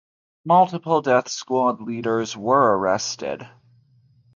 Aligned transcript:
Multiple 0.45 1.03
death 1.03 1.29
squad 1.29 1.79
leaders 1.79 2.35
were 2.35 2.75
arrested. 2.75 3.47